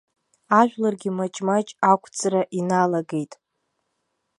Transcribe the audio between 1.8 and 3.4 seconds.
ақәҵра иналагеит.